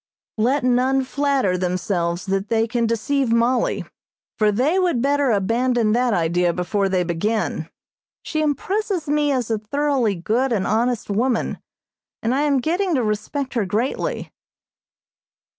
[0.39, 3.85] Let none flatter themselves that they can deceive Mollie,
[4.39, 7.69] for they would better abandon that idea before they begin.
[8.23, 11.59] She impresses me as a thoroughly good and honest woman,
[12.23, 14.31] and I am getting to respect her greatly.